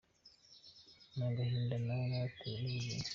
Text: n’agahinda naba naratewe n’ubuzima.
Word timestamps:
n’agahinda 1.15 1.75
naba 1.85 2.03
naratewe 2.09 2.55
n’ubuzima. 2.59 3.05